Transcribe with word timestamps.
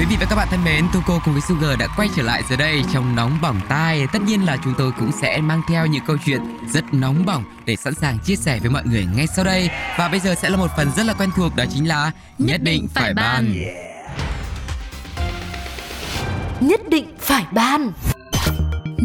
Quý 0.00 0.06
vị 0.06 0.16
và 0.20 0.26
các 0.30 0.36
bạn 0.36 0.48
thân 0.50 0.64
mến, 0.64 0.84
Tuko 0.92 1.20
cùng 1.24 1.34
với 1.34 1.42
Sugar 1.48 1.78
đã 1.78 1.86
quay 1.96 2.08
trở 2.16 2.22
lại 2.22 2.42
giờ 2.50 2.56
đây 2.56 2.82
trong 2.92 3.16
nóng 3.16 3.38
bỏng 3.42 3.60
tai. 3.68 4.06
Tất 4.12 4.22
nhiên 4.22 4.44
là 4.44 4.56
chúng 4.64 4.74
tôi 4.78 4.92
cũng 4.92 5.10
sẽ 5.22 5.40
mang 5.40 5.62
theo 5.68 5.86
những 5.86 6.04
câu 6.06 6.16
chuyện 6.26 6.40
rất 6.68 6.94
nóng 6.94 7.26
bỏng 7.26 7.44
để 7.64 7.76
sẵn 7.76 7.94
sàng 7.94 8.18
chia 8.18 8.36
sẻ 8.36 8.58
với 8.58 8.70
mọi 8.70 8.82
người 8.84 9.06
ngay 9.16 9.26
sau 9.26 9.44
đây. 9.44 9.70
Và 9.98 10.08
bây 10.08 10.20
giờ 10.20 10.34
sẽ 10.34 10.50
là 10.50 10.56
một 10.56 10.70
phần 10.76 10.90
rất 10.96 11.06
là 11.06 11.12
quen 11.12 11.30
thuộc 11.36 11.56
đó 11.56 11.64
chính 11.74 11.88
là 11.88 12.10
nhất 12.38 12.62
định 12.62 12.88
phải 12.94 13.14
ban. 13.14 13.54
Nhất 16.60 16.80
định 16.88 17.14
phải 17.18 17.44
ban 17.52 17.92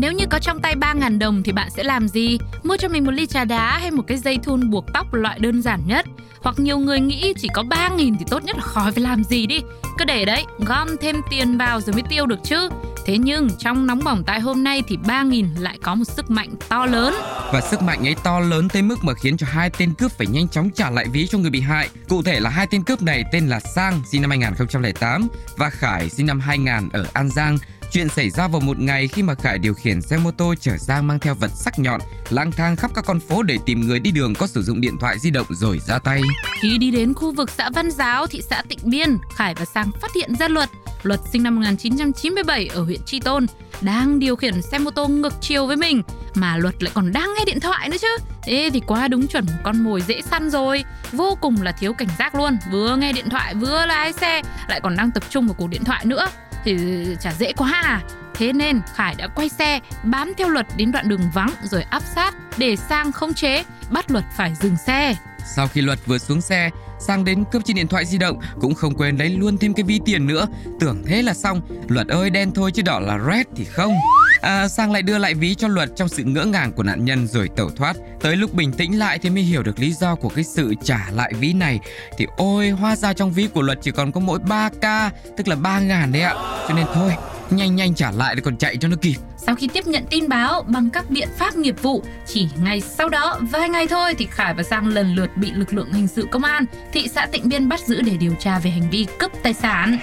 nếu 0.05 0.11
như 0.11 0.25
có 0.29 0.39
trong 0.39 0.59
tay 0.61 0.75
3.000 0.75 1.19
đồng 1.19 1.43
thì 1.43 1.51
bạn 1.51 1.69
sẽ 1.69 1.83
làm 1.83 2.07
gì? 2.07 2.37
Mua 2.63 2.77
cho 2.77 2.87
mình 2.87 3.05
một 3.05 3.11
ly 3.11 3.25
trà 3.25 3.45
đá 3.45 3.77
hay 3.77 3.91
một 3.91 4.03
cái 4.07 4.17
dây 4.17 4.37
thun 4.43 4.69
buộc 4.69 4.85
tóc 4.93 5.13
loại 5.13 5.39
đơn 5.39 5.61
giản 5.61 5.79
nhất? 5.87 6.05
Hoặc 6.41 6.59
nhiều 6.59 6.77
người 6.77 6.99
nghĩ 6.99 7.33
chỉ 7.37 7.47
có 7.53 7.63
3.000 7.63 8.15
thì 8.19 8.25
tốt 8.29 8.43
nhất 8.43 8.55
là 8.55 8.61
khỏi 8.61 8.91
phải 8.91 9.03
làm 9.03 9.23
gì 9.23 9.47
đi. 9.47 9.59
Cứ 9.97 10.05
để 10.05 10.25
đấy, 10.25 10.45
gom 10.59 10.87
thêm 11.01 11.15
tiền 11.29 11.57
vào 11.57 11.81
rồi 11.81 11.93
mới 11.93 12.03
tiêu 12.09 12.25
được 12.25 12.39
chứ. 12.43 12.69
Thế 13.05 13.17
nhưng 13.17 13.49
trong 13.59 13.87
nóng 13.87 14.03
bỏng 14.03 14.23
tại 14.27 14.39
hôm 14.39 14.63
nay 14.63 14.83
thì 14.87 14.97
3.000 14.97 15.45
lại 15.59 15.77
có 15.83 15.95
một 15.95 16.05
sức 16.05 16.31
mạnh 16.31 16.55
to 16.69 16.85
lớn. 16.85 17.13
Và 17.53 17.61
sức 17.61 17.81
mạnh 17.81 18.07
ấy 18.07 18.15
to 18.23 18.39
lớn 18.39 18.69
tới 18.69 18.81
mức 18.81 19.03
mà 19.03 19.13
khiến 19.13 19.37
cho 19.37 19.47
hai 19.49 19.69
tên 19.69 19.93
cướp 19.93 20.11
phải 20.11 20.27
nhanh 20.27 20.47
chóng 20.47 20.69
trả 20.69 20.89
lại 20.89 21.05
ví 21.11 21.27
cho 21.27 21.37
người 21.37 21.49
bị 21.49 21.61
hại. 21.61 21.89
Cụ 22.09 22.23
thể 22.23 22.39
là 22.39 22.49
hai 22.49 22.67
tên 22.67 22.83
cướp 22.83 23.01
này 23.01 23.23
tên 23.31 23.47
là 23.47 23.59
Sang 23.59 24.01
sinh 24.11 24.21
năm 24.21 24.29
2008 24.29 25.27
và 25.57 25.69
Khải 25.69 26.09
sinh 26.09 26.25
năm 26.25 26.39
2000 26.39 26.89
ở 26.93 27.05
An 27.13 27.29
Giang. 27.29 27.57
Chuyện 27.91 28.09
xảy 28.09 28.29
ra 28.29 28.47
vào 28.47 28.61
một 28.61 28.79
ngày 28.79 29.07
khi 29.07 29.23
mà 29.23 29.35
Khải 29.35 29.59
điều 29.59 29.73
khiển 29.73 30.01
xe 30.01 30.17
mô 30.17 30.31
tô 30.31 30.53
chở 30.61 30.77
Giang 30.77 31.07
mang 31.07 31.19
theo 31.19 31.35
vật 31.35 31.51
sắc 31.55 31.79
nhọn, 31.79 32.01
lang 32.29 32.51
thang 32.51 32.75
khắp 32.75 32.91
các 32.95 33.05
con 33.05 33.19
phố 33.19 33.43
để 33.43 33.57
tìm 33.65 33.81
người 33.81 33.99
đi 33.99 34.11
đường 34.11 34.33
có 34.35 34.47
sử 34.47 34.63
dụng 34.63 34.81
điện 34.81 34.97
thoại 34.99 35.19
di 35.19 35.29
động 35.29 35.47
rồi 35.49 35.79
ra 35.87 35.99
tay. 35.99 36.21
Khi 36.61 36.77
đi 36.77 36.91
đến 36.91 37.13
khu 37.13 37.31
vực 37.31 37.49
xã 37.49 37.69
Văn 37.69 37.91
Giáo, 37.91 38.27
thị 38.27 38.41
xã 38.49 38.63
Tịnh 38.69 38.79
Biên, 38.83 39.17
Khải 39.35 39.55
và 39.55 39.65
Sang 39.65 39.91
phát 40.01 40.11
hiện 40.15 40.35
ra 40.35 40.47
Luật. 40.47 40.69
Luật 41.05 41.19
sinh 41.33 41.43
năm 41.43 41.55
1997 41.55 42.69
ở 42.73 42.83
huyện 42.83 43.03
Tri 43.05 43.19
Tôn 43.19 43.45
đang 43.81 44.19
điều 44.19 44.35
khiển 44.35 44.61
xe 44.61 44.79
mô 44.79 44.91
tô 44.91 45.07
ngược 45.07 45.33
chiều 45.41 45.67
với 45.67 45.75
mình 45.75 46.01
mà 46.35 46.57
Luật 46.57 46.83
lại 46.83 46.91
còn 46.95 47.11
đang 47.11 47.33
nghe 47.37 47.45
điện 47.45 47.59
thoại 47.59 47.89
nữa 47.89 47.97
chứ. 48.01 48.17
Thế 48.43 48.69
thì 48.73 48.81
quá 48.87 49.07
đúng 49.07 49.27
chuẩn 49.27 49.45
một 49.45 49.59
con 49.63 49.83
mồi 49.83 50.01
dễ 50.01 50.21
săn 50.21 50.49
rồi. 50.49 50.83
Vô 51.11 51.37
cùng 51.41 51.61
là 51.61 51.71
thiếu 51.71 51.93
cảnh 51.93 52.07
giác 52.19 52.35
luôn. 52.35 52.57
Vừa 52.71 52.95
nghe 52.95 53.13
điện 53.13 53.29
thoại 53.29 53.55
vừa 53.55 53.85
lái 53.85 54.13
xe 54.13 54.41
lại 54.67 54.79
còn 54.83 54.95
đang 54.95 55.11
tập 55.11 55.23
trung 55.29 55.47
vào 55.47 55.55
cuộc 55.57 55.67
điện 55.67 55.83
thoại 55.83 56.05
nữa 56.05 56.27
thì 56.63 56.77
chả 57.21 57.33
dễ 57.33 57.53
quá 57.53 57.71
à. 57.83 58.01
Thế 58.33 58.53
nên 58.53 58.81
Khải 58.95 59.15
đã 59.15 59.27
quay 59.27 59.49
xe 59.49 59.79
bám 60.03 60.33
theo 60.37 60.49
Luật 60.49 60.67
đến 60.77 60.91
đoạn 60.91 61.09
đường 61.09 61.21
vắng 61.33 61.51
rồi 61.63 61.83
áp 61.83 62.03
sát 62.15 62.35
để 62.57 62.75
sang 62.75 63.11
khống 63.11 63.33
chế 63.33 63.63
bắt 63.89 64.11
Luật 64.11 64.25
phải 64.37 64.53
dừng 64.61 64.77
xe. 64.77 65.15
Sau 65.55 65.67
khi 65.67 65.81
Luật 65.81 65.99
vừa 66.05 66.17
xuống 66.17 66.41
xe, 66.41 66.69
Sang 66.99 67.25
đến 67.25 67.43
cướp 67.51 67.65
trên 67.65 67.75
điện 67.75 67.87
thoại 67.87 68.05
di 68.05 68.17
động 68.17 68.39
cũng 68.61 68.73
không 68.75 68.95
quên 68.95 69.17
lấy 69.17 69.29
luôn 69.29 69.57
thêm 69.57 69.73
cái 69.73 69.83
ví 69.83 69.99
tiền 70.05 70.27
nữa. 70.27 70.47
Tưởng 70.79 71.03
thế 71.05 71.21
là 71.21 71.33
xong, 71.33 71.61
Luật 71.87 72.07
ơi 72.07 72.29
đen 72.29 72.51
thôi 72.51 72.71
chứ 72.71 72.81
đỏ 72.81 72.99
là 72.99 73.19
red 73.31 73.45
thì 73.55 73.63
không. 73.63 73.93
À, 74.41 74.67
Sang 74.67 74.91
lại 74.91 75.01
đưa 75.01 75.17
lại 75.17 75.33
ví 75.33 75.55
cho 75.55 75.67
Luật 75.67 75.89
trong 75.95 76.09
sự 76.09 76.23
ngỡ 76.23 76.45
ngàng 76.45 76.71
của 76.71 76.83
nạn 76.83 77.05
nhân 77.05 77.27
rồi 77.27 77.49
tẩu 77.55 77.69
thoát. 77.69 77.95
Tới 78.21 78.35
lúc 78.35 78.53
bình 78.53 78.71
tĩnh 78.71 78.99
lại 78.99 79.19
thì 79.19 79.29
mới 79.29 79.43
hiểu 79.43 79.63
được 79.63 79.79
lý 79.79 79.93
do 79.93 80.15
của 80.15 80.29
cái 80.29 80.43
sự 80.43 80.73
trả 80.83 81.07
lại 81.11 81.33
ví 81.39 81.53
này. 81.53 81.79
Thì 82.17 82.27
ôi, 82.37 82.69
hóa 82.69 82.95
ra 82.95 83.13
trong 83.13 83.31
ví 83.31 83.47
của 83.47 83.61
Luật 83.61 83.79
chỉ 83.81 83.91
còn 83.91 84.11
có 84.11 84.19
mỗi 84.19 84.39
3k, 84.39 85.09
tức 85.37 85.47
là 85.47 85.55
3 85.55 85.79
ngàn 85.79 86.11
đấy 86.11 86.21
ạ. 86.21 86.33
Cho 86.67 86.73
nên 86.73 86.85
thôi, 86.93 87.11
nhanh 87.49 87.75
nhanh 87.75 87.95
trả 87.95 88.11
lại 88.11 88.35
để 88.35 88.41
còn 88.41 88.57
chạy 88.57 88.77
cho 88.77 88.87
nó 88.87 88.95
kịp. 89.01 89.15
Sau 89.37 89.55
khi 89.55 89.67
tiếp 89.67 89.87
nhận 89.87 90.05
tin 90.09 90.29
báo 90.29 90.63
bằng 90.67 90.89
các 90.89 91.09
biện 91.09 91.27
pháp 91.37 91.55
nghiệp 91.55 91.75
vụ, 91.81 92.03
chỉ 92.27 92.47
ngày 92.63 92.81
sau 92.81 93.09
đó 93.09 93.39
vài 93.51 93.69
ngày 93.69 93.87
thôi 93.87 94.13
thì 94.17 94.27
Khải 94.31 94.53
và 94.53 94.63
Sang 94.63 94.87
lần 94.87 95.15
lượt 95.15 95.37
bị 95.37 95.51
lực 95.51 95.73
lượng 95.73 95.93
hình 95.93 96.07
sự 96.07 96.27
công 96.31 96.43
an 96.43 96.65
thị 96.93 97.07
xã 97.07 97.25
Tịnh 97.25 97.49
Biên 97.49 97.69
bắt 97.69 97.79
giữ 97.79 98.01
để 98.01 98.17
điều 98.17 98.33
tra 98.39 98.59
về 98.59 98.71
hành 98.71 98.89
vi 98.89 99.07
cướp 99.19 99.31
tài 99.43 99.53
sản. 99.53 99.97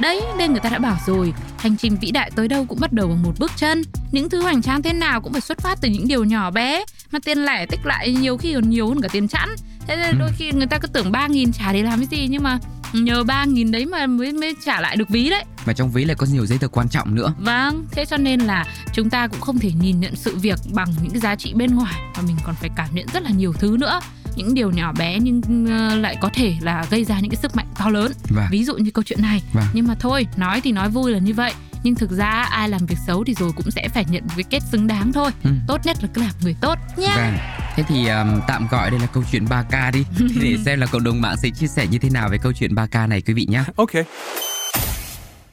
Đấy, 0.00 0.20
nên 0.38 0.52
người 0.52 0.60
ta 0.60 0.68
đã 0.68 0.78
bảo 0.78 0.96
rồi, 1.06 1.34
hành 1.58 1.76
trình 1.76 1.96
vĩ 1.96 2.10
đại 2.10 2.30
tới 2.30 2.48
đâu 2.48 2.64
cũng 2.68 2.80
bắt 2.80 2.92
đầu 2.92 3.08
bằng 3.08 3.22
một 3.22 3.32
bước 3.38 3.52
chân. 3.56 3.82
Những 4.12 4.30
thứ 4.30 4.42
hoành 4.42 4.62
tráng 4.62 4.82
thế 4.82 4.92
nào 4.92 5.20
cũng 5.20 5.32
phải 5.32 5.40
xuất 5.40 5.58
phát 5.58 5.78
từ 5.80 5.88
những 5.88 6.08
điều 6.08 6.24
nhỏ 6.24 6.50
bé, 6.50 6.84
mà 7.10 7.18
tiền 7.24 7.38
lẻ 7.38 7.66
tích 7.66 7.80
lại 7.84 8.12
nhiều 8.12 8.36
khi 8.36 8.54
còn 8.54 8.70
nhiều 8.70 8.88
hơn 8.88 9.00
cả 9.00 9.08
tiền 9.12 9.28
chẵn. 9.28 9.48
Thế 9.86 9.96
nên 9.96 10.18
đôi 10.18 10.30
khi 10.38 10.52
người 10.52 10.66
ta 10.66 10.78
cứ 10.78 10.88
tưởng 10.88 11.12
3.000 11.12 11.52
trả 11.52 11.72
để 11.72 11.82
làm 11.82 11.98
cái 11.98 12.18
gì 12.18 12.26
nhưng 12.30 12.42
mà 12.42 12.58
nhờ 13.04 13.22
3.000 13.22 13.70
đấy 13.72 13.86
mà 13.86 14.06
mới 14.06 14.32
mới 14.32 14.54
trả 14.64 14.80
lại 14.80 14.96
được 14.96 15.08
ví 15.08 15.30
đấy. 15.30 15.44
Mà 15.66 15.72
trong 15.72 15.90
ví 15.92 16.04
lại 16.04 16.14
có 16.18 16.26
nhiều 16.32 16.46
giấy 16.46 16.58
tờ 16.58 16.68
quan 16.68 16.88
trọng 16.88 17.14
nữa. 17.14 17.34
Vâng, 17.38 17.84
thế 17.90 18.04
cho 18.04 18.16
nên 18.16 18.40
là 18.40 18.64
chúng 18.92 19.10
ta 19.10 19.26
cũng 19.26 19.40
không 19.40 19.58
thể 19.58 19.72
nhìn 19.72 20.00
nhận 20.00 20.16
sự 20.16 20.36
việc 20.36 20.58
bằng 20.72 20.88
những 21.02 21.10
cái 21.10 21.20
giá 21.20 21.34
trị 21.36 21.52
bên 21.54 21.74
ngoài 21.74 21.94
mà 22.16 22.22
mình 22.26 22.36
còn 22.44 22.54
phải 22.54 22.70
cảm 22.76 22.88
nhận 22.94 23.06
rất 23.14 23.22
là 23.22 23.30
nhiều 23.30 23.52
thứ 23.52 23.76
nữa 23.80 24.00
những 24.36 24.54
điều 24.54 24.70
nhỏ 24.70 24.92
bé 24.92 25.18
nhưng 25.20 25.40
uh, 25.64 26.02
lại 26.02 26.16
có 26.20 26.30
thể 26.34 26.56
là 26.60 26.84
gây 26.90 27.04
ra 27.04 27.20
những 27.20 27.30
cái 27.30 27.38
sức 27.42 27.56
mạnh 27.56 27.66
to 27.78 27.88
lớn 27.88 28.12
Vâng. 28.28 28.46
ví 28.50 28.64
dụ 28.64 28.76
như 28.76 28.90
câu 28.90 29.02
chuyện 29.04 29.22
này 29.22 29.42
Vâng. 29.52 29.64
nhưng 29.72 29.86
mà 29.86 29.94
thôi 30.00 30.26
nói 30.36 30.60
thì 30.60 30.72
nói 30.72 30.88
vui 30.88 31.10
là 31.12 31.18
như 31.18 31.34
vậy 31.34 31.52
nhưng 31.82 31.94
thực 31.94 32.10
ra 32.10 32.26
ai 32.30 32.68
làm 32.68 32.86
việc 32.86 32.98
xấu 33.06 33.24
thì 33.24 33.34
rồi 33.34 33.52
cũng 33.56 33.70
sẽ 33.70 33.88
phải 33.88 34.04
nhận 34.08 34.22
cái 34.36 34.44
kết 34.50 34.62
xứng 34.72 34.86
đáng 34.86 35.12
thôi 35.12 35.30
Ừ. 35.44 35.50
tốt 35.68 35.80
nhất 35.84 35.96
là 36.02 36.08
cứ 36.14 36.20
làm 36.22 36.30
người 36.42 36.56
tốt 36.60 36.78
nha 36.96 37.16
Vâng. 37.16 37.65
Thế 37.76 37.82
thì 37.88 38.08
um, 38.08 38.40
tạm 38.48 38.66
gọi 38.70 38.90
đây 38.90 39.00
là 39.00 39.06
câu 39.06 39.22
chuyện 39.32 39.44
3K 39.44 39.92
đi 39.92 40.04
để 40.40 40.56
xem 40.64 40.80
là 40.80 40.86
cộng 40.86 41.04
đồng 41.04 41.20
mạng 41.20 41.36
sẽ 41.42 41.48
chia 41.50 41.66
sẻ 41.66 41.86
như 41.86 41.98
thế 41.98 42.10
nào 42.10 42.28
về 42.28 42.38
câu 42.42 42.52
chuyện 42.52 42.74
3K 42.74 43.08
này 43.08 43.20
quý 43.20 43.34
vị 43.34 43.46
nhé. 43.50 43.64
Ok 43.76 43.90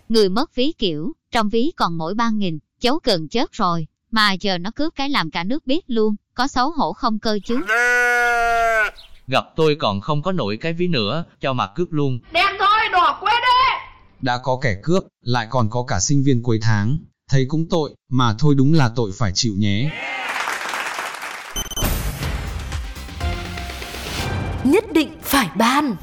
Người 0.09 0.29
mất 0.29 0.55
ví 0.55 0.71
kiểu, 0.77 1.11
trong 1.31 1.49
ví 1.49 1.71
còn 1.77 1.97
mỗi 1.97 2.13
ba 2.13 2.29
nghìn, 2.29 2.59
cháu 2.81 2.99
gần 3.03 3.27
chết 3.27 3.51
rồi, 3.51 3.87
mà 4.11 4.33
giờ 4.33 4.57
nó 4.57 4.71
cướp 4.75 4.93
cái 4.95 5.09
làm 5.09 5.31
cả 5.31 5.43
nước 5.43 5.67
biết 5.67 5.83
luôn, 5.87 6.15
có 6.33 6.47
xấu 6.47 6.71
hổ 6.71 6.93
không 6.93 7.19
cơ 7.19 7.39
chứ. 7.45 7.59
Gặp 9.27 9.45
tôi 9.55 9.77
còn 9.79 10.01
không 10.01 10.21
có 10.21 10.31
nổi 10.31 10.57
cái 10.61 10.73
ví 10.73 10.87
nữa, 10.87 11.25
cho 11.41 11.53
mà 11.53 11.67
cướp 11.75 11.87
luôn. 11.91 12.19
đã 14.21 14.37
có 14.37 14.59
kẻ 14.61 14.75
cướp, 14.83 15.03
lại 15.21 15.47
còn 15.49 15.69
có 15.69 15.83
cả 15.87 15.99
sinh 15.99 16.23
viên 16.23 16.43
cuối 16.43 16.59
tháng, 16.61 16.97
thấy 17.29 17.45
cũng 17.47 17.65
tội, 17.69 17.95
mà 18.09 18.35
thôi 18.39 18.55
đúng 18.57 18.73
là 18.73 18.89
tội 18.95 19.11
phải 19.17 19.31
chịu 19.35 19.53
nhé. 19.57 19.91
Nhất 24.63 24.83
định 24.93 25.09
phải 25.21 25.49
ban 25.55 25.95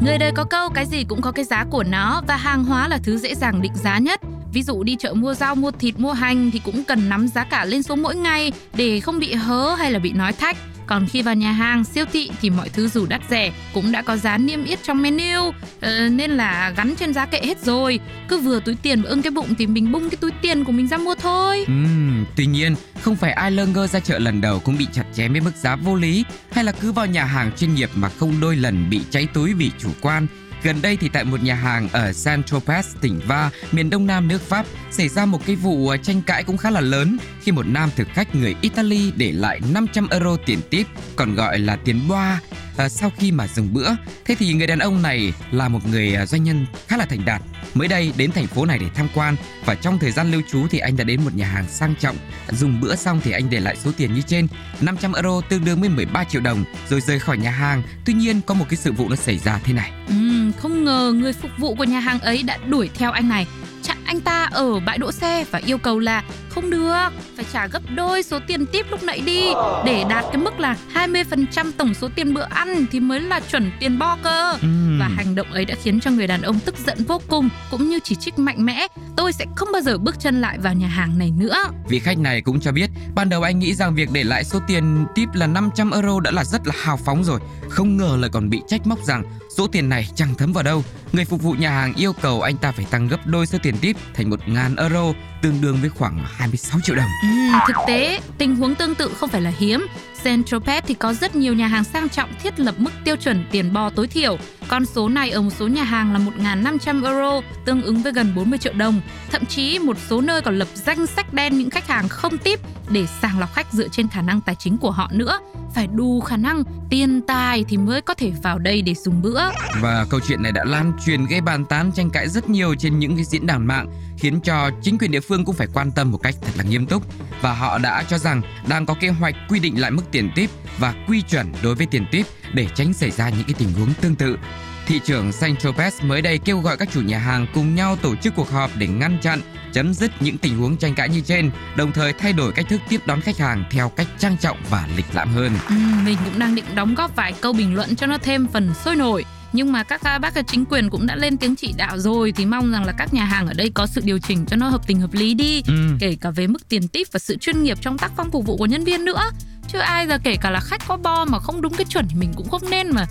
Người 0.00 0.18
đời 0.18 0.32
có 0.36 0.44
câu 0.44 0.68
cái 0.68 0.86
gì 0.86 1.04
cũng 1.04 1.20
có 1.20 1.32
cái 1.32 1.44
giá 1.44 1.64
của 1.70 1.84
nó 1.84 2.22
và 2.28 2.36
hàng 2.36 2.64
hóa 2.64 2.88
là 2.88 2.98
thứ 3.02 3.18
dễ 3.18 3.34
dàng 3.34 3.62
định 3.62 3.72
giá 3.74 3.98
nhất. 3.98 4.20
Ví 4.52 4.62
dụ 4.62 4.82
đi 4.82 4.96
chợ 4.98 5.14
mua 5.14 5.34
rau, 5.34 5.54
mua 5.54 5.70
thịt, 5.70 5.98
mua 5.98 6.12
hành 6.12 6.50
thì 6.50 6.58
cũng 6.58 6.84
cần 6.84 7.08
nắm 7.08 7.28
giá 7.28 7.44
cả 7.44 7.64
lên 7.64 7.82
xuống 7.82 8.02
mỗi 8.02 8.16
ngày 8.16 8.52
để 8.74 9.00
không 9.00 9.18
bị 9.18 9.34
hớ 9.34 9.74
hay 9.74 9.90
là 9.90 9.98
bị 9.98 10.12
nói 10.12 10.32
thách. 10.32 10.56
Còn 10.92 11.06
khi 11.06 11.22
vào 11.22 11.34
nhà 11.34 11.52
hàng, 11.52 11.84
siêu 11.84 12.04
thị 12.12 12.30
thì 12.40 12.50
mọi 12.50 12.68
thứ 12.68 12.88
dù 12.88 13.06
đắt 13.06 13.20
rẻ 13.30 13.52
cũng 13.74 13.92
đã 13.92 14.02
có 14.02 14.16
giá 14.16 14.38
niêm 14.38 14.64
yết 14.64 14.82
trong 14.82 15.02
menu 15.02 15.52
ờ, 15.80 16.08
nên 16.08 16.30
là 16.30 16.72
gắn 16.76 16.94
trên 16.98 17.14
giá 17.14 17.26
kệ 17.26 17.40
hết 17.44 17.58
rồi. 17.58 18.00
Cứ 18.28 18.38
vừa 18.38 18.60
túi 18.60 18.74
tiền 18.82 19.00
mà 19.00 19.08
ưng 19.08 19.22
cái 19.22 19.30
bụng 19.30 19.54
thì 19.58 19.66
mình 19.66 19.92
bung 19.92 20.10
cái 20.10 20.16
túi 20.16 20.30
tiền 20.42 20.64
của 20.64 20.72
mình 20.72 20.88
ra 20.88 20.96
mua 20.96 21.14
thôi. 21.14 21.64
Ừm, 21.66 22.24
tuy 22.36 22.46
nhiên, 22.46 22.74
không 23.00 23.16
phải 23.16 23.32
ai 23.32 23.50
lơ 23.50 23.66
ngơ 23.66 23.86
ra 23.86 24.00
chợ 24.00 24.18
lần 24.18 24.40
đầu 24.40 24.58
cũng 24.58 24.76
bị 24.78 24.86
chặt 24.92 25.04
chém 25.14 25.32
với 25.32 25.40
mức 25.40 25.56
giá 25.56 25.76
vô 25.76 25.94
lý 25.94 26.24
hay 26.50 26.64
là 26.64 26.72
cứ 26.72 26.92
vào 26.92 27.06
nhà 27.06 27.24
hàng 27.24 27.50
chuyên 27.56 27.74
nghiệp 27.74 27.90
mà 27.94 28.08
không 28.08 28.40
đôi 28.40 28.56
lần 28.56 28.90
bị 28.90 29.00
cháy 29.10 29.26
túi 29.34 29.54
vì 29.54 29.70
chủ 29.78 29.88
quan. 30.00 30.26
Gần 30.62 30.82
đây 30.82 30.96
thì 30.96 31.08
tại 31.08 31.24
một 31.24 31.42
nhà 31.42 31.54
hàng 31.54 31.88
ở 31.92 32.10
Saint-Tropez, 32.10 32.82
tỉnh 33.00 33.20
Va, 33.26 33.50
miền 33.72 33.90
đông 33.90 34.06
nam 34.06 34.28
nước 34.28 34.42
Pháp, 34.48 34.66
xảy 34.90 35.08
ra 35.08 35.26
một 35.26 35.46
cái 35.46 35.56
vụ 35.56 35.88
à, 35.88 35.96
tranh 35.96 36.22
cãi 36.22 36.44
cũng 36.44 36.56
khá 36.56 36.70
là 36.70 36.80
lớn 36.80 37.18
khi 37.42 37.52
một 37.52 37.66
nam 37.66 37.90
thực 37.96 38.08
khách 38.12 38.34
người 38.34 38.54
Italy 38.60 39.12
để 39.16 39.32
lại 39.32 39.60
500 39.72 40.08
euro 40.10 40.36
tiền 40.46 40.58
tip, 40.70 40.86
còn 41.16 41.34
gọi 41.34 41.58
là 41.58 41.76
tiền 41.76 42.08
boa, 42.08 42.40
à, 42.76 42.88
sau 42.88 43.12
khi 43.18 43.32
mà 43.32 43.46
dừng 43.46 43.74
bữa. 43.74 43.88
Thế 44.24 44.34
thì 44.34 44.52
người 44.52 44.66
đàn 44.66 44.78
ông 44.78 45.02
này 45.02 45.32
là 45.50 45.68
một 45.68 45.86
người 45.88 46.14
à, 46.14 46.26
doanh 46.26 46.44
nhân 46.44 46.66
khá 46.86 46.96
là 46.96 47.04
thành 47.04 47.24
đạt. 47.24 47.42
Mới 47.74 47.88
đây 47.88 48.12
đến 48.16 48.32
thành 48.32 48.46
phố 48.46 48.64
này 48.64 48.78
để 48.78 48.86
tham 48.94 49.08
quan 49.14 49.36
và 49.64 49.74
trong 49.74 49.98
thời 49.98 50.10
gian 50.10 50.30
lưu 50.30 50.42
trú 50.50 50.66
thì 50.70 50.78
anh 50.78 50.96
đã 50.96 51.04
đến 51.04 51.24
một 51.24 51.34
nhà 51.34 51.46
hàng 51.46 51.68
sang 51.68 51.94
trọng. 52.00 52.16
Dùng 52.50 52.80
bữa 52.80 52.96
xong 52.96 53.20
thì 53.24 53.30
anh 53.30 53.50
để 53.50 53.60
lại 53.60 53.76
số 53.76 53.90
tiền 53.96 54.14
như 54.14 54.22
trên 54.26 54.46
500 54.80 55.12
euro 55.12 55.40
tương 55.40 55.64
đương 55.64 55.80
với 55.80 55.88
13 55.88 56.24
triệu 56.24 56.40
đồng 56.40 56.64
rồi 56.88 57.00
rời 57.00 57.18
khỏi 57.18 57.38
nhà 57.38 57.50
hàng. 57.50 57.82
Tuy 58.04 58.14
nhiên 58.14 58.40
có 58.46 58.54
một 58.54 58.64
cái 58.68 58.76
sự 58.76 58.92
vụ 58.92 59.08
nó 59.08 59.16
xảy 59.16 59.38
ra 59.38 59.60
thế 59.64 59.72
này. 59.72 59.92
Ừ 60.08 60.21
không 60.52 60.84
ngờ 60.84 61.12
người 61.16 61.32
phục 61.32 61.50
vụ 61.58 61.74
của 61.74 61.84
nhà 61.84 62.00
hàng 62.00 62.20
ấy 62.20 62.42
đã 62.42 62.58
đuổi 62.66 62.90
theo 62.94 63.12
anh 63.12 63.28
này 63.28 63.46
chặn 63.82 63.96
anh 64.04 64.20
ta 64.20 64.48
ở 64.52 64.80
bãi 64.80 64.98
đỗ 64.98 65.12
xe 65.12 65.44
và 65.50 65.60
yêu 65.66 65.78
cầu 65.78 65.98
là 65.98 66.22
không 66.54 66.70
được, 66.70 67.08
phải 67.36 67.44
trả 67.52 67.66
gấp 67.66 67.82
đôi 67.94 68.22
số 68.22 68.38
tiền 68.46 68.66
tiếp 68.66 68.86
lúc 68.90 69.02
nãy 69.02 69.22
đi 69.26 69.44
để 69.84 70.04
đạt 70.08 70.24
cái 70.28 70.36
mức 70.36 70.60
là 70.60 70.76
20% 70.94 71.70
tổng 71.76 71.94
số 71.94 72.08
tiền 72.14 72.34
bữa 72.34 72.46
ăn 72.50 72.86
thì 72.92 73.00
mới 73.00 73.20
là 73.20 73.40
chuẩn 73.40 73.70
tiền 73.80 73.98
bo 73.98 74.18
cơ. 74.22 74.52
Ừm. 74.62 74.98
Và 74.98 75.08
hành 75.08 75.34
động 75.34 75.52
ấy 75.52 75.64
đã 75.64 75.74
khiến 75.82 76.00
cho 76.00 76.10
người 76.10 76.26
đàn 76.26 76.42
ông 76.42 76.58
tức 76.58 76.74
giận 76.86 76.98
vô 77.08 77.20
cùng 77.28 77.48
cũng 77.70 77.88
như 77.88 77.98
chỉ 78.04 78.14
trích 78.14 78.38
mạnh 78.38 78.66
mẽ 78.66 78.86
tôi 79.16 79.32
sẽ 79.32 79.44
không 79.56 79.68
bao 79.72 79.82
giờ 79.82 79.98
bước 79.98 80.20
chân 80.20 80.40
lại 80.40 80.58
vào 80.58 80.74
nhà 80.74 80.88
hàng 80.88 81.18
này 81.18 81.30
nữa. 81.30 81.64
Vị 81.88 81.98
khách 81.98 82.18
này 82.18 82.40
cũng 82.40 82.60
cho 82.60 82.72
biết 82.72 82.90
ban 83.14 83.28
đầu 83.28 83.42
anh 83.42 83.58
nghĩ 83.58 83.74
rằng 83.74 83.94
việc 83.94 84.08
để 84.12 84.24
lại 84.24 84.44
số 84.44 84.58
tiền 84.66 85.06
tip 85.14 85.28
là 85.34 85.46
500 85.46 85.90
euro 85.90 86.20
đã 86.20 86.30
là 86.30 86.44
rất 86.44 86.66
là 86.66 86.74
hào 86.82 86.96
phóng 86.96 87.24
rồi. 87.24 87.40
Không 87.68 87.96
ngờ 87.96 88.16
lại 88.20 88.30
còn 88.32 88.50
bị 88.50 88.62
trách 88.68 88.86
móc 88.86 88.98
rằng 89.04 89.22
số 89.56 89.66
tiền 89.66 89.88
này 89.88 90.08
chẳng 90.14 90.34
thấm 90.34 90.52
vào 90.52 90.64
đâu. 90.64 90.84
Người 91.12 91.24
phục 91.24 91.42
vụ 91.42 91.52
nhà 91.52 91.70
hàng 91.70 91.94
yêu 91.94 92.12
cầu 92.12 92.42
anh 92.42 92.56
ta 92.56 92.72
phải 92.72 92.84
tăng 92.90 93.08
gấp 93.08 93.26
đôi 93.26 93.46
số 93.46 93.58
tiền 93.62 93.74
tip 93.80 93.96
thành 94.14 94.30
1.000 94.30 94.76
euro, 94.76 95.12
tương 95.42 95.60
đương 95.60 95.78
với 95.80 95.90
khoảng 95.90 96.24
26 96.24 96.80
triệu 96.80 96.96
đồng. 96.96 97.08
Ừ, 97.22 97.58
thực 97.66 97.76
tế, 97.86 98.20
tình 98.38 98.56
huống 98.56 98.74
tương 98.74 98.94
tự 98.94 99.14
không 99.20 99.28
phải 99.28 99.40
là 99.40 99.52
hiếm. 99.58 99.86
Saint-Tropez 100.24 100.82
thì 100.86 100.94
có 100.94 101.14
rất 101.14 101.36
nhiều 101.36 101.54
nhà 101.54 101.66
hàng 101.66 101.84
sang 101.84 102.08
trọng 102.08 102.30
thiết 102.42 102.60
lập 102.60 102.74
mức 102.78 102.90
tiêu 103.04 103.16
chuẩn 103.16 103.44
tiền 103.50 103.72
bo 103.72 103.90
tối 103.90 104.06
thiểu. 104.06 104.38
Con 104.72 104.86
số 104.86 105.08
này 105.08 105.30
ở 105.30 105.42
một 105.42 105.50
số 105.58 105.68
nhà 105.68 105.84
hàng 105.84 106.12
là 106.12 106.18
1.500 106.18 107.04
euro, 107.04 107.40
tương 107.64 107.82
ứng 107.82 108.02
với 108.02 108.12
gần 108.12 108.34
40 108.34 108.58
triệu 108.58 108.72
đồng. 108.72 109.00
Thậm 109.30 109.44
chí 109.44 109.78
một 109.78 109.96
số 110.08 110.20
nơi 110.20 110.40
còn 110.42 110.58
lập 110.58 110.68
danh 110.74 111.06
sách 111.06 111.34
đen 111.34 111.58
những 111.58 111.70
khách 111.70 111.88
hàng 111.88 112.08
không 112.08 112.38
tip 112.38 112.60
để 112.88 113.06
sàng 113.22 113.38
lọc 113.38 113.54
khách 113.54 113.72
dựa 113.72 113.88
trên 113.88 114.08
khả 114.08 114.22
năng 114.22 114.40
tài 114.40 114.54
chính 114.54 114.78
của 114.78 114.90
họ 114.90 115.10
nữa. 115.12 115.38
Phải 115.74 115.86
đủ 115.86 116.20
khả 116.20 116.36
năng 116.36 116.62
tiền 116.90 117.20
tài 117.26 117.64
thì 117.68 117.76
mới 117.76 118.00
có 118.00 118.14
thể 118.14 118.32
vào 118.42 118.58
đây 118.58 118.82
để 118.82 118.94
dùng 118.94 119.22
bữa. 119.22 119.40
Và 119.80 120.06
câu 120.10 120.20
chuyện 120.28 120.42
này 120.42 120.52
đã 120.52 120.64
lan 120.64 120.92
truyền 121.06 121.26
gây 121.26 121.40
bàn 121.40 121.64
tán 121.64 121.92
tranh 121.92 122.10
cãi 122.10 122.28
rất 122.28 122.48
nhiều 122.48 122.74
trên 122.74 122.98
những 122.98 123.16
cái 123.16 123.24
diễn 123.24 123.46
đàn 123.46 123.66
mạng 123.66 123.86
khiến 124.18 124.40
cho 124.40 124.70
chính 124.82 124.98
quyền 124.98 125.10
địa 125.10 125.20
phương 125.20 125.44
cũng 125.44 125.54
phải 125.54 125.66
quan 125.74 125.90
tâm 125.90 126.10
một 126.10 126.18
cách 126.18 126.34
thật 126.42 126.52
là 126.56 126.64
nghiêm 126.64 126.86
túc 126.86 127.02
và 127.40 127.54
họ 127.54 127.78
đã 127.78 128.04
cho 128.08 128.18
rằng 128.18 128.42
đang 128.68 128.86
có 128.86 128.94
kế 129.00 129.08
hoạch 129.08 129.34
quy 129.48 129.60
định 129.60 129.80
lại 129.80 129.90
mức 129.90 130.02
tiền 130.10 130.30
tip 130.34 130.50
và 130.78 130.94
quy 131.08 131.22
chuẩn 131.22 131.52
đối 131.62 131.74
với 131.74 131.86
tiền 131.86 132.06
tip 132.10 132.26
để 132.54 132.66
tránh 132.74 132.92
xảy 132.92 133.10
ra 133.10 133.28
những 133.28 133.44
cái 133.44 133.54
tình 133.58 133.72
huống 133.72 133.94
tương 134.00 134.14
tự. 134.14 134.38
Thị 134.86 135.00
trưởng 135.04 135.32
Saint 135.32 135.58
Tropez 135.58 135.90
mới 136.06 136.22
đây 136.22 136.38
kêu 136.38 136.58
gọi 136.60 136.76
các 136.76 136.88
chủ 136.94 137.00
nhà 137.00 137.18
hàng 137.18 137.46
cùng 137.54 137.74
nhau 137.74 137.96
tổ 137.96 138.16
chức 138.16 138.34
cuộc 138.36 138.50
họp 138.50 138.70
để 138.78 138.86
ngăn 138.86 139.18
chặn, 139.22 139.40
chấm 139.72 139.94
dứt 139.94 140.10
những 140.20 140.38
tình 140.38 140.58
huống 140.58 140.76
tranh 140.76 140.94
cãi 140.94 141.08
như 141.08 141.20
trên, 141.20 141.50
đồng 141.76 141.92
thời 141.92 142.12
thay 142.12 142.32
đổi 142.32 142.52
cách 142.52 142.66
thức 142.68 142.80
tiếp 142.88 143.00
đón 143.06 143.20
khách 143.20 143.38
hàng 143.38 143.64
theo 143.70 143.88
cách 143.88 144.06
trang 144.18 144.36
trọng 144.40 144.56
và 144.70 144.88
lịch 144.96 145.06
lãm 145.12 145.32
hơn. 145.34 145.52
Ừ, 145.68 145.74
mình 146.04 146.18
cũng 146.24 146.38
đang 146.38 146.54
định 146.54 146.64
đóng 146.74 146.94
góp 146.94 147.16
vài 147.16 147.32
câu 147.40 147.52
bình 147.52 147.74
luận 147.74 147.96
cho 147.96 148.06
nó 148.06 148.18
thêm 148.18 148.46
phần 148.52 148.70
sôi 148.84 148.96
nổi 148.96 149.24
nhưng 149.54 149.72
mà 149.72 149.82
các 149.82 150.00
bác 150.20 150.34
chính 150.46 150.64
quyền 150.64 150.90
cũng 150.90 151.06
đã 151.06 151.16
lên 151.16 151.36
tiếng 151.36 151.56
chỉ 151.56 151.74
đạo 151.76 151.98
rồi 151.98 152.32
thì 152.32 152.46
mong 152.46 152.72
rằng 152.72 152.84
là 152.84 152.92
các 152.92 153.14
nhà 153.14 153.24
hàng 153.24 153.46
ở 153.46 153.52
đây 153.54 153.70
có 153.74 153.86
sự 153.86 154.00
điều 154.04 154.18
chỉnh 154.18 154.46
cho 154.46 154.56
nó 154.56 154.68
hợp 154.68 154.86
tình 154.86 155.00
hợp 155.00 155.12
lý 155.14 155.34
đi 155.34 155.62
Ừ. 155.66 155.74
kể 156.00 156.16
cả 156.20 156.30
về 156.30 156.46
mức 156.46 156.68
tiền 156.68 156.88
tip 156.88 157.06
và 157.12 157.18
sự 157.18 157.36
chuyên 157.40 157.62
nghiệp 157.62 157.78
trong 157.80 157.98
tác 157.98 158.12
phong 158.16 158.30
phục 158.30 158.46
vụ 158.46 158.56
của 158.56 158.66
nhân 158.66 158.84
viên 158.84 159.04
nữa 159.04 159.30
chứ 159.72 159.78
ai 159.78 160.06
giờ 160.08 160.18
kể 160.24 160.36
cả 160.36 160.50
là 160.50 160.60
khách 160.60 160.80
có 160.88 160.96
bo 160.96 161.24
mà 161.24 161.38
không 161.38 161.60
đúng 161.62 161.74
cái 161.74 161.84
chuẩn 161.88 162.08
thì 162.08 162.14
mình 162.14 162.32
cũng 162.36 162.48
không 162.50 162.70
nên 162.70 162.90
mà 162.90 163.06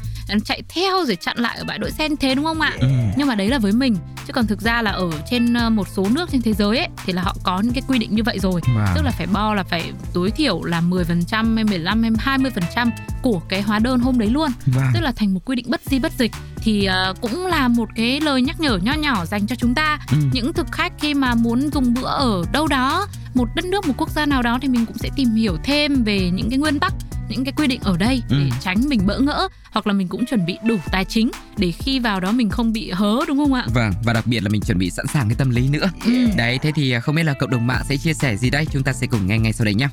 chạy 0.45 0.61
theo 0.69 1.05
rồi 1.05 1.15
chặn 1.15 1.37
lại 1.37 1.57
ở 1.57 1.63
bãi 1.63 1.77
đỗ 1.79 1.89
xe 1.89 2.09
như 2.09 2.15
thế 2.19 2.35
đúng 2.35 2.45
không 2.45 2.61
ạ 2.61 2.71
Ừ. 2.79 2.87
nhưng 3.17 3.27
mà 3.27 3.35
đấy 3.35 3.47
là 3.49 3.59
với 3.59 3.71
mình 3.71 3.95
chứ 4.27 4.33
còn 4.33 4.47
thực 4.47 4.61
ra 4.61 4.81
là 4.81 4.91
ở 4.91 5.09
trên 5.29 5.53
ờ, 5.53 5.69
một 5.69 5.87
số 5.95 6.07
nước 6.11 6.29
trên 6.31 6.41
thế 6.41 6.53
giới 6.53 6.77
ấy 6.77 6.87
thì 7.05 7.13
là 7.13 7.21
họ 7.21 7.35
có 7.43 7.59
những 7.61 7.73
cái 7.73 7.83
quy 7.87 7.99
định 7.99 8.15
như 8.15 8.23
vậy 8.23 8.39
rồi 8.39 8.61
Wow. 8.61 8.95
tức 8.95 9.01
là 9.03 9.11
phải 9.11 9.27
bo 9.27 9.53
là 9.53 9.63
phải 9.63 9.91
tối 10.13 10.31
thiểu 10.31 10.63
là 10.63 10.81
10% 10.81 11.55
hay 11.55 11.63
15 11.63 12.01
hay 12.03 12.11
20% 12.39 12.89
của 13.21 13.39
cái 13.49 13.61
hóa 13.61 13.79
đơn 13.79 13.99
hôm 13.99 14.19
đấy 14.19 14.29
luôn 14.29 14.51
Vâng. 14.65 14.85
tức 14.93 14.99
là 15.01 15.11
thành 15.15 15.33
một 15.33 15.39
quy 15.45 15.55
định 15.55 15.65
bất 15.69 15.81
di 15.85 15.99
bất 15.99 16.11
dịch 16.17 16.31
thì 16.61 16.85
ờ, 16.85 17.13
cũng 17.21 17.45
là 17.45 17.67
một 17.67 17.89
cái 17.95 18.21
lời 18.21 18.41
nhắc 18.41 18.59
nhở 18.59 18.77
nho 18.83 18.93
nhỏ 18.93 19.25
dành 19.25 19.47
cho 19.47 19.55
chúng 19.55 19.73
ta 19.75 19.99
Ừ. 20.11 20.17
những 20.33 20.53
thực 20.53 20.67
khách 20.71 20.93
khi 20.99 21.13
mà 21.13 21.35
muốn 21.35 21.69
dùng 21.73 21.93
bữa 21.93 22.07
ở 22.07 22.43
đâu 22.51 22.67
đó 22.67 23.07
một 23.33 23.47
đất 23.55 23.65
nước 23.65 23.87
một 23.87 23.93
quốc 23.97 24.09
gia 24.09 24.25
nào 24.25 24.41
đó 24.41 24.59
thì 24.61 24.67
mình 24.67 24.85
cũng 24.85 24.97
sẽ 24.97 25.09
tìm 25.15 25.29
hiểu 25.35 25.57
thêm 25.63 26.03
về 26.03 26.29
những 26.33 26.49
cái 26.49 26.59
nguyên 26.59 26.79
tắc 26.79 26.93
những 27.29 27.45
cái 27.45 27.53
quy 27.57 27.67
định 27.67 27.79
ở 27.83 27.97
đây 27.97 28.21
Ừ. 28.29 28.35
để 28.39 28.49
tránh 28.61 28.77
mình 28.89 29.07
bỡ 29.07 29.19
ngỡ 29.19 29.47
hoặc 29.71 29.87
là 29.87 29.93
mình 29.93 30.07
cũng 30.07 30.25
chuẩn 30.25 30.45
bị 30.45 30.57
đủ 30.65 30.75
tài 30.91 31.05
chính 31.05 31.31
để 31.57 31.71
khi 31.71 31.99
vào 31.99 32.19
đó 32.19 32.31
mình 32.31 32.49
không 32.49 32.73
bị 32.73 32.89
hớ 32.91 33.19
đúng 33.27 33.37
không 33.37 33.53
ạ 33.53 33.65
Vâng, 33.73 33.91
và 34.03 34.13
đặc 34.13 34.27
biệt 34.27 34.43
là 34.43 34.49
mình 34.49 34.61
chuẩn 34.61 34.77
bị 34.77 34.89
sẵn 34.89 35.07
sàng 35.07 35.27
cái 35.29 35.35
tâm 35.35 35.49
lý 35.49 35.69
nữa. 35.69 35.89
Ừ. 36.05 36.11
Đấy, 36.37 36.59
thế 36.61 36.71
thì 36.75 36.91
à, 36.91 36.99
không 36.99 37.15
biết 37.15 37.23
là 37.23 37.33
cộng 37.33 37.49
đồng 37.51 37.67
mạng 37.67 37.81
sẽ 37.89 37.97
chia 37.97 38.13
sẻ 38.13 38.37
gì 38.37 38.49
đây? 38.49 38.65
Chúng 38.71 38.83
ta 38.83 38.93
sẽ 38.93 39.07
cùng 39.07 39.27
nghe 39.27 39.37
ngay 39.39 39.53
sau 39.53 39.65
đây 39.65 39.73
nhé. 39.73 39.87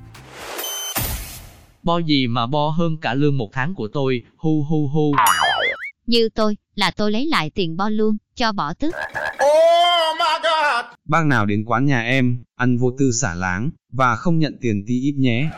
Bo 1.82 1.99
gì 1.99 2.26
mà 2.26 2.47
bo 2.47 2.69
hơn 2.69 2.97
cả 2.97 3.14
lương 3.14 3.38
một 3.38 3.50
tháng 3.53 3.75
của 3.75 3.88
tôi, 3.93 4.23
hu 4.37 4.62
hu 4.69 4.88
hu. 4.88 5.14
Như 6.08 6.28
tôi, 6.34 6.56
là 6.75 6.90
tôi 6.90 7.12
lấy 7.12 7.26
lại 7.26 7.50
tiền 7.55 7.76
bo 7.76 7.88
luôn, 7.88 8.16
cho 8.34 8.52
bỏ 8.52 8.75
tức. 8.75 8.94
Bác 11.08 11.26
nào 11.26 11.46
đến 11.46 11.64
quán 11.66 11.87
nhà 11.87 12.02
em, 12.02 12.44
ăn 12.56 12.78
vô 12.78 12.90
tư 12.99 13.10
xả 13.12 13.34
láng, 13.34 13.70
và 13.93 14.16
không 14.16 14.38
nhận 14.38 14.58
tiền 14.60 14.84
tí 14.87 14.94
ít 14.94 15.14
nhé. 15.19 15.50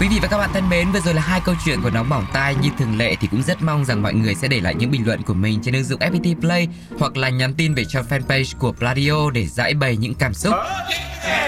Quý 0.00 0.08
vị 0.08 0.18
và 0.22 0.28
các 0.28 0.38
bạn 0.38 0.50
thân 0.52 0.68
mến, 0.68 0.92
vừa 0.92 1.00
rồi 1.00 1.14
là 1.14 1.22
hai 1.22 1.40
câu 1.44 1.54
chuyện 1.64 1.82
của 1.82 1.90
nóng 1.90 2.08
bỏng 2.08 2.24
tai 2.32 2.54
như 2.54 2.68
thường 2.78 2.98
lệ 2.98 3.16
thì 3.20 3.28
cũng 3.30 3.42
rất 3.42 3.62
mong 3.62 3.84
rằng 3.84 4.02
mọi 4.02 4.14
người 4.14 4.34
sẽ 4.34 4.48
để 4.48 4.60
lại 4.60 4.74
những 4.74 4.90
bình 4.90 5.06
luận 5.06 5.22
của 5.22 5.34
mình 5.34 5.60
trên 5.62 5.74
ứng 5.74 5.84
dụng 5.84 6.00
FPT 6.00 6.40
Play 6.40 6.68
hoặc 6.98 7.16
là 7.16 7.28
nhắn 7.28 7.54
tin 7.54 7.74
về 7.74 7.84
cho 7.88 8.00
fanpage 8.00 8.58
của 8.58 8.72
Pladio 8.72 9.30
để 9.30 9.46
giải 9.46 9.74
bày 9.74 9.96
những 9.96 10.14
cảm 10.14 10.34
xúc. 10.34 10.54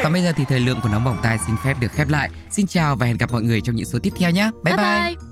Còn 0.02 0.12
bây 0.12 0.22
giờ 0.22 0.32
thì 0.36 0.44
thời 0.48 0.60
lượng 0.60 0.80
của 0.82 0.88
nóng 0.88 1.04
bỏng 1.04 1.18
tai 1.22 1.38
xin 1.46 1.56
phép 1.64 1.74
được 1.80 1.92
khép 1.92 2.08
lại. 2.08 2.30
Xin 2.50 2.66
chào 2.66 2.96
và 2.96 3.06
hẹn 3.06 3.16
gặp 3.16 3.32
mọi 3.32 3.42
người 3.42 3.60
trong 3.60 3.76
những 3.76 3.86
số 3.86 3.98
tiếp 4.02 4.12
theo 4.18 4.30
nhé. 4.30 4.50
Bye 4.64 4.76
bye. 4.76 4.86
bye. 4.86 5.29